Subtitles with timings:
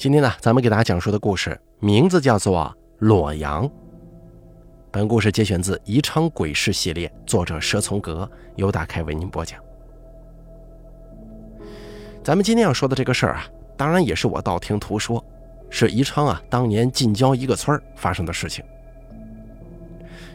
[0.00, 3.68] 今天呢，咱们给大家讲述的故事名字叫做《裸阳》。
[4.90, 8.26] 本故事节选自《宜昌鬼事》系列，作者蛇从阁，
[8.56, 9.60] 由大开为您播讲。
[12.24, 13.44] 咱们今天要说的这个事儿啊，
[13.76, 15.22] 当然也是我道听途说，
[15.68, 18.64] 是宜昌啊当年近郊一个村发生的事情。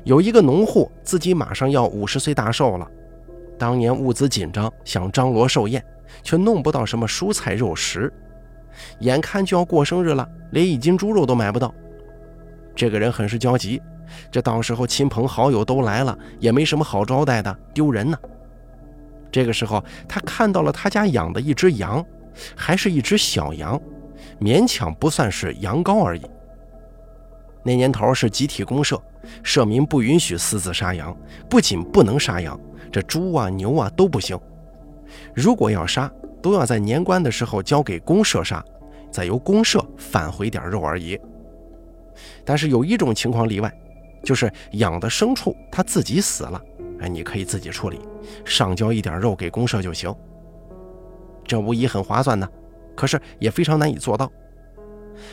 [0.03, 2.87] 有一个农户自己马上要五十岁大寿了，
[3.57, 5.83] 当年物资紧张，想张罗寿宴，
[6.21, 8.13] 却弄不到什么蔬菜肉食，
[8.99, 11.73] 眼看就要过生日了，连一斤猪肉都买不到。
[12.75, 13.81] 这个人很是焦急，
[14.29, 18.17] 这到时候亲朋好友都来了，也没什么好招待的，丢人呢。
[19.31, 22.05] 这个时候，他看到了他家养的一只羊，
[22.55, 23.81] 还是一只小羊，
[24.39, 26.21] 勉强不算是羊羔而已。
[27.63, 29.01] 那年头是集体公社，
[29.41, 31.17] 社民不允许私自杀羊，
[31.49, 32.59] 不仅不能杀羊，
[32.91, 34.39] 这猪啊牛啊都不行。
[35.33, 36.11] 如果要杀，
[36.45, 38.63] 都要在年关的时候交给公社杀，
[39.09, 41.19] 再由公社返回点肉而已。
[42.45, 43.75] 但是有一种情况例外，
[44.23, 46.61] 就是养的牲畜它自己死了。
[46.99, 47.99] 哎，你可以自己处理，
[48.45, 50.13] 上交一点肉给公社就行。
[51.47, 52.47] 这无疑很划算呢，
[52.95, 54.31] 可是也非常难以做到，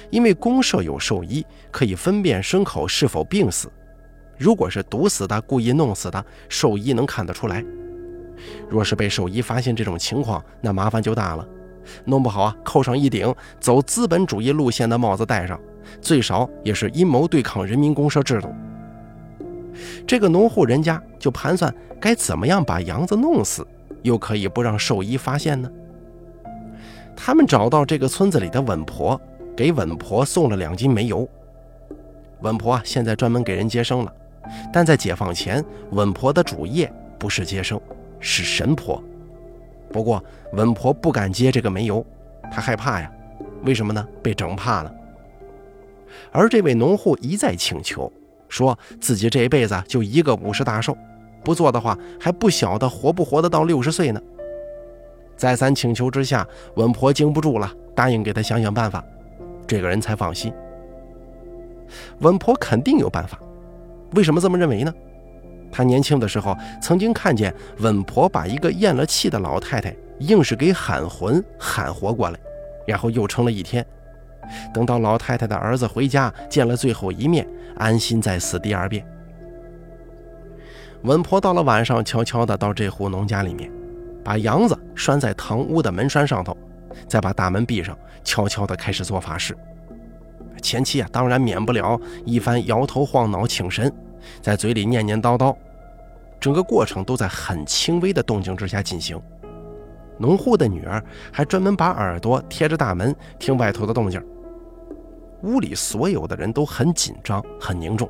[0.08, 3.70] 因为公社有兽医，可以分辨牲口是否病死。
[4.39, 7.62] 如果是毒死的、故意弄死的，兽医能看得出来。
[8.69, 11.47] 若是被兽医发现这种情况，那麻烦就大了，
[12.05, 15.59] 弄不好啊，扣上一顶走资本主义路线的帽子戴上，
[16.01, 18.48] 最少也是阴谋对抗人民公社制度。
[20.07, 23.67] 这个农户人家就盘算该怎么样把羊子弄死，
[24.03, 25.70] 又可以不让兽医发现呢？
[27.17, 29.20] 他们找到这个村子里的稳婆，
[29.57, 31.29] 给稳婆送了两斤煤油。
[32.41, 34.13] 稳婆啊，现在专门给人接生了，
[34.73, 37.81] 但在解放前，稳婆的主业不是接生，
[38.23, 39.03] 是神婆。
[39.92, 42.03] 不过稳婆不敢接这个煤油，
[42.51, 43.12] 她害怕呀。
[43.64, 44.09] 为什么呢？
[44.23, 44.95] 被整怕了。
[46.31, 48.11] 而这位农户一再请求。
[48.48, 50.95] 说自己这一辈子就一个五十大寿，
[51.42, 54.20] 不做的话还不晓得活不活得到六十岁呢。
[55.39, 59.02] 再三请求之下，稳婆经不住了，答应给他想想办法，
[59.67, 60.52] 这个人才放心。
[62.19, 63.39] 稳婆肯定有办法，
[64.14, 64.92] 为什么这么认为呢？
[65.72, 72.38] 他年轻的时候曾经看见稳婆把一个咽了气的老太太硬是给喊魂喊活过来，
[72.86, 73.84] 然后又撑了一天。
[74.74, 77.46] 等到老太太的儿子回家见了最后一面，
[77.77, 79.05] 安心再死第二遍。
[81.05, 83.70] 稳婆到了晚上，悄悄地到这户农家里面，
[84.22, 86.56] 把羊子拴在堂屋的门栓上头，
[87.08, 89.56] 再把大门闭上，悄悄地开始做法事。
[90.60, 93.92] 前期啊，当然免不了一番摇头晃脑请神，
[94.40, 95.55] 在嘴里念念叨叨，
[96.40, 99.20] 整个过程都在很轻微的动静之下进行。
[100.18, 101.02] 农户的女儿
[101.33, 104.22] 还专门把耳朵贴着大门听外头的动静。
[105.42, 108.08] 屋里所有的人都很紧张、很凝重，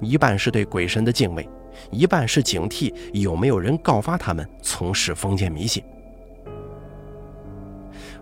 [0.00, 1.48] 一半是对鬼神的敬畏，
[1.90, 5.82] 一半是警惕有没有人告发他们从事封建迷信。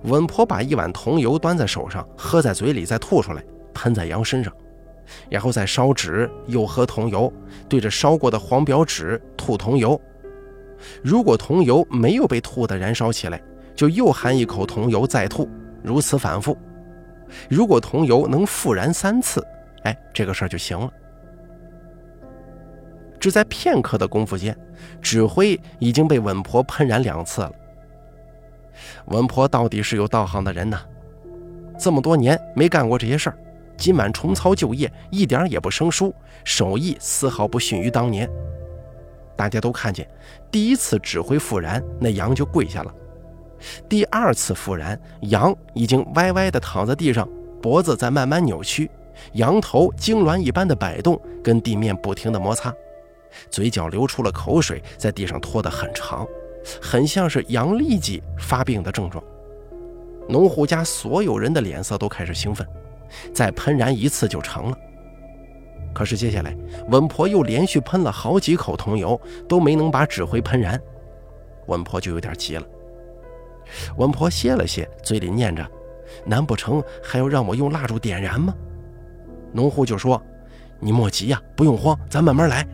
[0.04, 3.42] 稳婆把一碗桐油端在手上，喝在嘴里，再吐出来，
[3.74, 4.52] 喷在羊身上，
[5.28, 7.32] 然后再烧纸，又喝桐油，
[7.68, 10.00] 对着烧过的黄表纸吐桐油。
[11.02, 13.40] 如果桐油没有被吐的燃烧起来，
[13.74, 15.48] 就又含一口桐油再吐，
[15.82, 16.56] 如此反复。
[17.48, 19.46] 如果桐油能复燃三次，
[19.84, 20.92] 哎，这个事儿就行了。
[23.18, 24.56] 只在片刻的功夫间，
[25.00, 27.52] 纸灰已经被稳婆喷燃两次了。
[29.06, 30.80] 稳婆到底是有道行的人呐，
[31.78, 33.38] 这么多年没干过这些事儿，
[33.82, 38.30] 今晚重操旧业，一点也不生疏，手艺丝毫不逊于当年。
[39.34, 40.08] 大家都看见，
[40.52, 42.94] 第一次指灰复燃，那羊就跪下了。
[43.88, 47.28] 第二次复燃，羊已经歪歪地躺在地上，
[47.60, 48.88] 脖子在慢慢扭曲，
[49.32, 52.72] 羊头痉挛一般的摆动，跟地面不停地摩擦，
[53.50, 56.24] 嘴角流出了口水，在地上拖得很长，
[56.80, 59.20] 很像是羊痢疾发病的症状。
[60.28, 62.64] 农户家所有人的脸色都开始兴奋，
[63.32, 64.78] 再喷燃一次就成了。
[65.94, 66.56] 可是接下来，
[66.88, 70.80] 稳婆又连续喷了好几口桐油，都没能把纸灰喷燃，
[71.66, 72.66] 稳婆就有点急了。
[73.96, 75.66] 稳婆歇了歇，嘴里念着
[76.24, 78.54] ：“难不成还要让我用蜡烛点燃吗？”
[79.52, 80.20] 农户就说
[80.80, 82.66] ：“你莫急呀，不用慌，咱慢慢来。”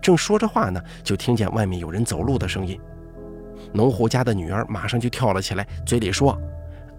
[0.00, 2.80] 正说着话呢，就听见外面有人走路的声音。
[3.72, 6.40] 农户家的女儿马上就跳了起来，嘴里说：“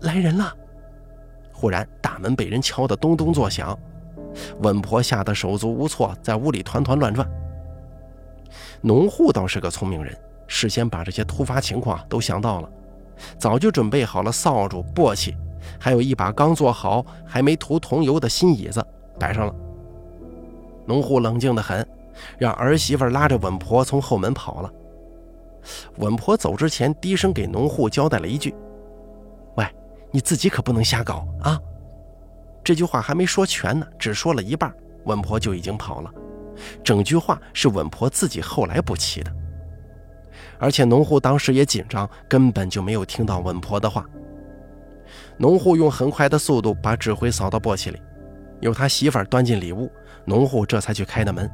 [0.02, 0.54] 来人了！”
[1.56, 3.76] 忽然大门被人敲得咚咚作响，
[4.60, 7.26] 稳婆吓得手足无措，在屋里团团乱转。
[8.82, 10.16] 农户倒是个聪明人。
[10.48, 12.70] 事先把这些突发情况都想到了，
[13.40, 15.34] 早就准备好了扫帚、簸箕，
[15.80, 18.86] 还有一把刚做好还没涂桐油的新椅子
[19.18, 19.56] 摆上了。
[20.86, 21.88] 农户冷静得很，
[22.38, 24.72] 让儿媳妇拉着稳婆从后门跑了。
[25.98, 28.54] 稳婆走之前低声给农户交代了一句：“，
[30.16, 31.60] 你自己可不能瞎搞啊！”
[32.64, 34.74] 这句话还没说全呢，只说了一半，
[35.04, 36.10] 稳婆就已经跑了。
[36.82, 39.32] 整句话是稳婆自己后来补齐的。
[40.58, 44.06] 而且农户当时也紧张，根本就没有听到稳婆的话。
[45.38, 48.02] 农户用很快的速度把纸灰扫到簸箕里，
[48.62, 49.92] 由他媳妇端进里屋，
[50.24, 51.52] 农户这才去开的门。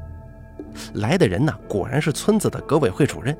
[0.94, 3.36] 来的人呢，果然是村子的革委会主任。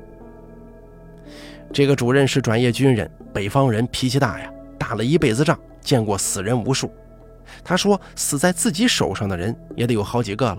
[1.72, 4.52] 这个主任是转业军人，北方人，脾气大呀，
[4.82, 6.90] 打了一辈子仗，见过死人无数。
[7.62, 10.58] 他说，死在自己手上的人也得有好几个了。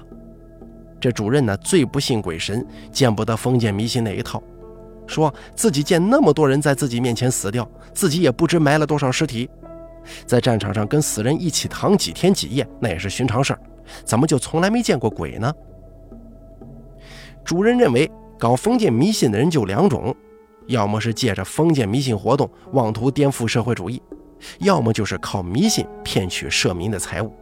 [0.97, 4.41] 这主任呢，最不信鬼神，见不得封建迷信那一套，
[5.05, 9.49] 说自己见那么多人在自己面前死掉，自己也不知埋了多少尸体，
[10.25, 13.59] 在战场上跟死人一起躺几天几夜，那也是寻常事儿，
[14.05, 15.53] 怎么就从来没见过鬼呢？
[17.43, 18.09] 主任认为，
[18.39, 20.15] 搞封建迷信的人就两种。
[20.67, 24.01] 要么是借着封建迷信活动妄图颠覆社会主义，
[24.59, 27.33] 要么就是靠迷信骗取社民的财物。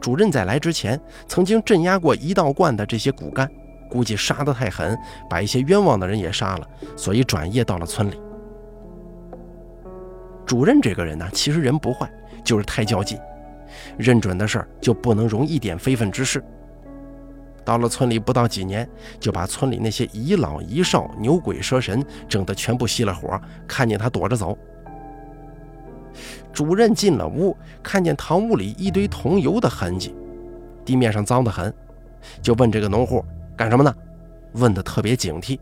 [0.00, 3.50] 主任在来之前曾经镇压过一道观的这些骨干，
[3.90, 4.98] 估计杀得太狠，
[5.30, 8.20] 把一些冤枉的人也杀了，所以转业到了村里。
[10.44, 12.10] 主任这个人呢，其实人不坏，
[12.44, 13.18] 就是太较劲，
[13.96, 16.44] 认准的事儿就不能容一点非分之事。
[17.64, 18.88] 到了村里不到几年，
[19.18, 23.40] 就把村里那些遗老遗少、牛鬼蛇神整得全部熄了火。
[23.66, 24.56] 看见他躲着走。
[26.52, 30.14] 主任进了屋，看见堂屋里一堆桐油的痕迹，
[30.84, 31.72] 地面上脏得很，
[32.42, 33.24] 就问这个农户
[33.56, 33.92] 干什么呢？
[34.52, 35.58] 问得特别警惕。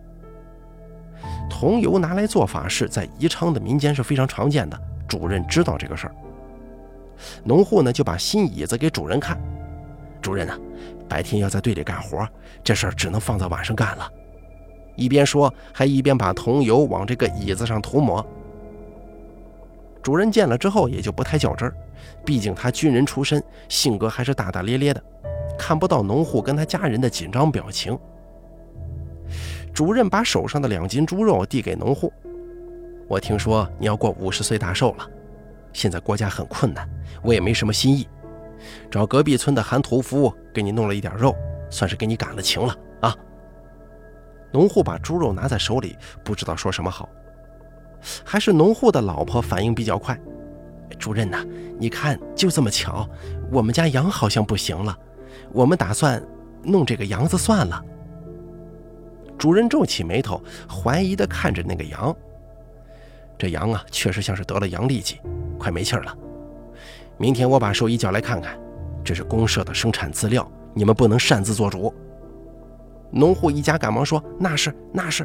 [1.49, 4.79] 桐油拿来做法事，在宜昌的民间是非常常见的。
[5.09, 6.15] 主任知道这个事儿，
[7.45, 9.41] 农户呢就把新椅子给主任看。
[10.21, 10.59] 主任呢？
[11.13, 12.27] 白天要在队里干活，
[12.65, 14.11] 这事儿只能放在晚上干了。
[14.97, 18.27] 一边说，还一边把桐油往这个椅子上涂抹。
[20.03, 21.77] 主任见了之后也就不太较真儿，
[22.25, 25.05] 毕竟他军人出身，性格还是大大咧咧的，
[25.59, 27.99] 看不到农户跟他家人的紧张表情。
[29.75, 32.11] 主任把手上的两斤猪肉递给农户
[33.07, 35.07] ：“我听说你要过五十岁大寿了，
[35.75, 36.89] 现在国家很困难，
[37.23, 38.09] 我也没什么心意。”
[38.91, 41.35] 找隔壁村的韩屠夫给你弄了一点肉，
[41.71, 43.17] 算是给你感了情了啊！
[44.53, 47.09] 农户把猪肉拿在手里，不知道说什么好。
[48.25, 50.19] 还是农户的老婆反应比较快。
[50.99, 51.45] 主任呐，
[51.79, 53.09] 你看，就这么巧，
[53.51, 54.97] 我们家羊好像不行了，
[55.53, 56.23] 我们打算
[56.63, 57.83] 弄这个羊子算了。
[59.39, 62.15] 主任皱起眉头，怀疑地看着那个羊。
[63.39, 65.19] 这羊啊，确实像是得了羊痢疾，
[65.59, 66.17] 快没气儿了。
[67.23, 68.59] 明天我把兽医叫来看看，
[69.05, 71.95] 这是公社的生产资料，你们不能擅自做主。
[73.13, 75.25] 农户一家赶忙说：“那是，那是。”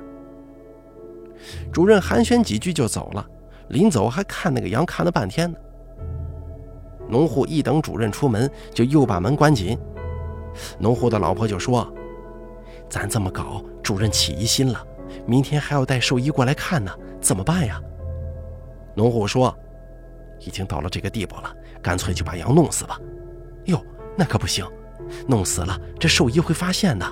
[1.73, 3.27] 主任寒暄几句就走了，
[3.69, 5.57] 临走还看那个羊看了半天呢。
[7.09, 9.75] 农户一等主任出门，就又把门关紧。
[10.77, 11.91] 农户的老婆就说
[12.87, 14.85] ：“咱这么搞，主任起疑心了，
[15.25, 17.81] 明天还要带兽医过来看呢，怎么办呀？”
[18.93, 19.51] 农户说
[20.45, 21.51] ：“已经到了这个地步了。”
[21.81, 22.99] 干脆就把羊弄死吧！
[23.65, 23.83] 哟，
[24.17, 24.65] 那可不行，
[25.27, 27.05] 弄死了这兽医会发现的。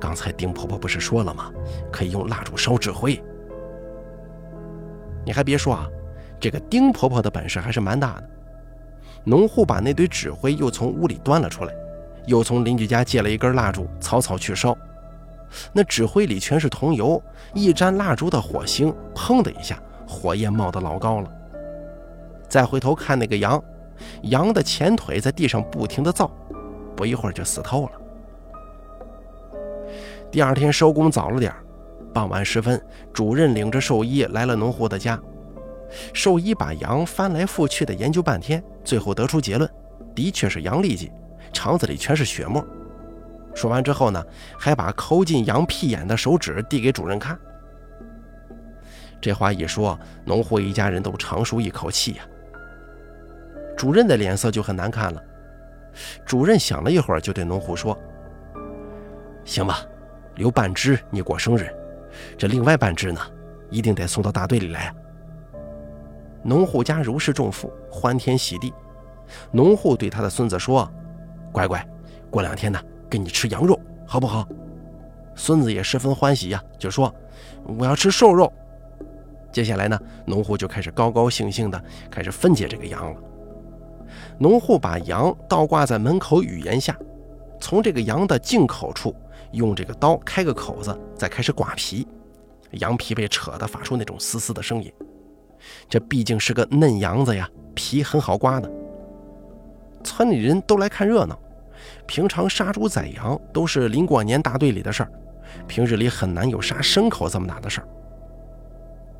[0.00, 1.50] 刚才丁婆婆不是说了吗？
[1.90, 3.22] 可以用蜡烛烧纸灰。
[5.24, 5.88] 你还别说啊，
[6.40, 8.30] 这个丁婆婆的本事还是蛮大的。
[9.24, 11.72] 农户把那堆纸灰又从屋里端了出来，
[12.26, 14.76] 又从邻居家借了一根蜡烛，草草去烧。
[15.72, 17.22] 那纸灰里全是桐油，
[17.54, 21.30] 一沾蜡烛的火星，砰的一下，火焰冒得老高了。
[22.52, 23.58] 再回头看那个羊，
[24.24, 26.30] 羊的前腿在地上不停地造，
[26.94, 27.92] 不一会儿就死透了。
[30.30, 31.50] 第二天收工早了点
[32.12, 32.78] 傍晚时分，
[33.10, 35.18] 主任领着兽医来了农户的家。
[36.12, 39.66] 兽医把羊翻来覆去的研究半天，最后得出结论，
[40.14, 41.10] 的确是羊痢疾，
[41.54, 42.62] 肠子里全是血沫。
[43.54, 44.22] 说完之后呢，
[44.58, 47.38] 还把抠进羊屁眼的手指递给主任看。
[49.22, 52.22] 这话一说，农户一家人都长舒一口气呀。
[53.82, 55.20] 主任的脸色就很难看了。
[56.24, 57.98] 主任想了一会儿，就对农户说
[59.44, 59.84] ：“行吧，
[60.36, 61.68] 留半只你过生日，
[62.38, 63.20] 这另外半只呢，
[63.70, 64.94] 一定得送到大队里来。”
[66.44, 68.72] 农户家如释重负，欢天喜地。
[69.50, 70.88] 农户对他的孙子说
[71.50, 71.84] ：“乖乖，
[72.30, 74.46] 过两天呢，给你吃羊肉，好不好？”
[75.34, 77.12] 孙子也十分欢喜呀，就说
[77.66, 78.52] ：“我要吃瘦肉。”
[79.50, 83.20] 接下来呢，农户就开始高高兴兴的开始分解这个羊了。
[84.38, 86.96] 农户把羊倒挂在门口雨檐下，
[87.60, 89.14] 从这个羊的进口处
[89.52, 92.06] 用这个刀开个口子，再开始刮皮。
[92.72, 94.92] 羊皮被扯得发出那种嘶嘶的声音。
[95.88, 98.70] 这毕竟是个嫩羊子呀，皮很好刮的。
[100.02, 101.38] 村里人都来看热闹。
[102.06, 105.12] 平常杀猪宰羊都是临过年大队里的事儿，
[105.66, 107.88] 平日里很难有杀牲口这么大的事儿。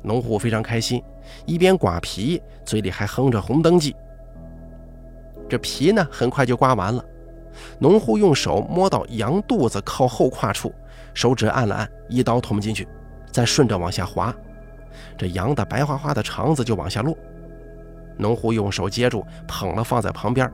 [0.01, 1.01] 农户非常开心，
[1.45, 3.95] 一边刮皮，嘴里还哼着红灯记。
[5.53, 7.05] 这皮呢，很快就刮完了。
[7.77, 10.73] 农户用手摸到羊肚子靠后胯处，
[11.13, 12.87] 手指按了按，一刀捅进去，
[13.31, 14.33] 再顺着往下滑，
[15.15, 17.15] 这羊的白花花的肠子就往下落。
[18.17, 20.51] 农户用手接住，捧了放在旁边。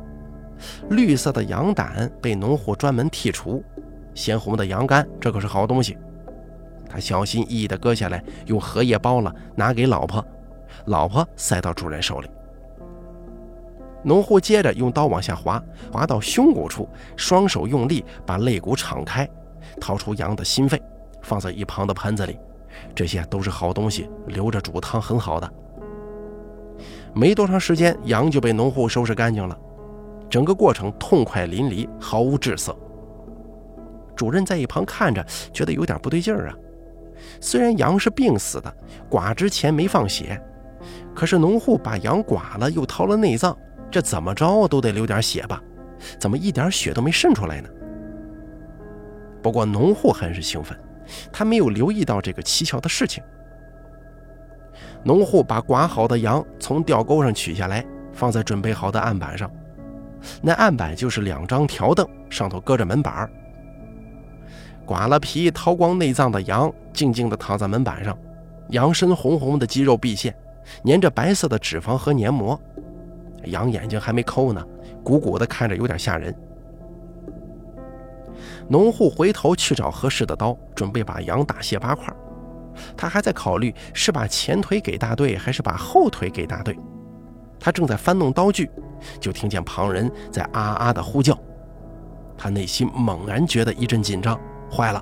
[0.89, 3.63] 绿色的羊胆被农户专门剔除，
[4.13, 5.97] 鲜红的羊肝，这可是好东西。
[6.89, 10.21] 他小心翼翼地割下来，用荷叶包了，拿给老婆，
[10.87, 12.29] 老婆塞到主人手里。
[14.03, 16.87] 农户接着用刀往下划，划到胸骨处，
[17.17, 19.29] 双手用力把肋骨敞开，
[19.79, 20.81] 掏出羊的心肺，
[21.21, 22.37] 放在一旁的盆子里。
[22.95, 25.53] 这些都是好东西，留着煮汤很好的。
[27.13, 29.57] 没多长时间，羊就被农户收拾干净了。
[30.29, 32.77] 整个过程痛快淋漓，毫无滞色。
[34.15, 36.55] 主任在一旁看着，觉得有点不对劲儿啊。
[37.41, 38.73] 虽然羊是病死的，
[39.09, 40.39] 剐之前没放血，
[41.15, 43.57] 可是农户把羊剐了，又掏了内脏，
[43.91, 45.61] 这怎么着都得流点血吧？
[46.17, 47.69] 怎么一点血都没渗出来呢？
[49.41, 50.77] 不过农户很是兴奋，
[51.31, 53.23] 他没有留意到这个蹊跷的事情。
[55.03, 59.49] 农户把剐好的羊从吊钩上取下来，放在准备好的案板上。
[60.41, 63.29] 那案板就是两张条凳，上头搁着门板
[64.85, 68.17] 刮了皮、掏光内脏的羊静静地躺在门板上，
[68.69, 70.35] 羊身红红的，肌肉毕现，
[70.83, 72.59] 粘着白色的脂肪和黏膜。
[73.45, 74.63] 羊眼睛还没抠呢，
[75.03, 76.35] 鼓鼓的，看着有点吓人。
[78.67, 82.13] 农户回头去找合适的刀，准备把羊大卸八块。
[82.95, 86.77] 他还在考虑是把前腿给大队，还是把后腿给大队。
[87.59, 88.69] 他正在翻弄刀具。
[89.17, 91.33] 就听见旁人在啊啊的呼叫，
[92.37, 94.37] 他内心猛然觉得一阵紧张，
[94.69, 95.01] 坏了。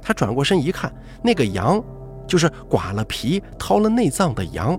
[0.00, 1.82] 他转过身一看，那个羊，
[2.24, 4.78] 就是刮了皮、掏了内脏的羊，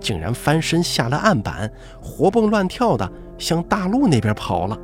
[0.00, 1.70] 竟然翻身下了案板，
[2.00, 4.78] 活蹦乱跳的向大路那边跑了。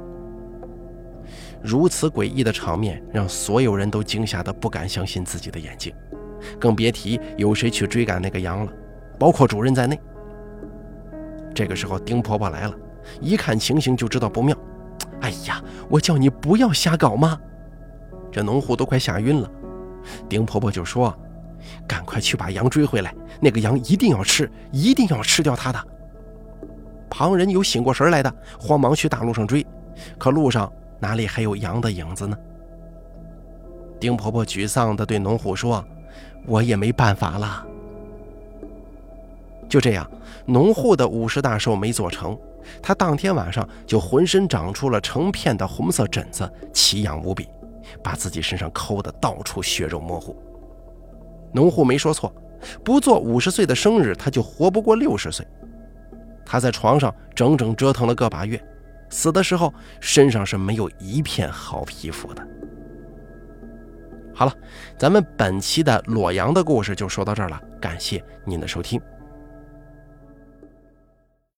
[1.63, 5.95] 如此诡异的场面，让所有人都惊吓得不敢相信自己的眼睛，
[6.61, 8.73] 更别提有谁去追赶那个羊了，
[9.19, 9.99] 包括主任在内。
[11.55, 12.75] 这个时候，丁婆婆来了，
[13.21, 14.57] 一看情形就知道不妙。
[15.21, 17.39] 哎呀，我叫你不要瞎搞嘛？
[18.31, 19.51] 这农户都快吓晕了。
[20.29, 21.17] 丁婆婆就说
[21.87, 25.79] ：“赶快去把羊追回来，那个羊一定要吃，一定要吃掉它的。”
[27.11, 29.65] 旁人有醒过神来的，慌忙去大路上追，
[30.19, 32.37] 可路上哪里还有羊的影子呢？
[34.01, 35.85] 丁婆婆沮丧地对农户说
[36.47, 37.65] ：“我也没办法了。”
[39.69, 40.11] 就这样，
[40.45, 42.37] 农户的五十大寿没做成，
[42.83, 47.49] 他当天晚上就浑身长出了成片的红色疹子，奇痒无比，
[48.03, 50.37] 把自己身上抠得到处血肉模糊。
[51.55, 52.35] 农户没说错，
[52.85, 55.47] 不做五十岁的生日，他就活不过六十岁。
[56.45, 58.63] 他在床上整整折腾了个把月，
[59.09, 62.47] 死的时候身上是没有一片好皮肤的。
[64.35, 64.53] 好了，
[64.99, 69.01] 咱们本期的洛阳的故事就说到这儿了，感谢您的收听。